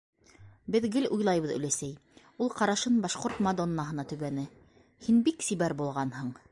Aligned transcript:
-Беҙ 0.75 0.85
гел 0.95 1.05
уйлайбыҙ, 1.17 1.51
Өләсәй,- 1.59 1.93
ул 2.45 2.51
ҡарашын 2.61 2.99
«Башҡорт 3.05 3.45
мадоннаһы»на 3.49 4.09
төбәне.- 4.13 4.49
һин 5.09 5.25
бик 5.31 5.45
сибәр 5.51 5.81
булғанһың. 5.83 6.39